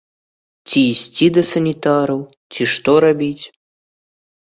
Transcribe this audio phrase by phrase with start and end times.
[0.67, 2.19] Ці ісці да санітараў,
[2.53, 3.41] ці што рабіць?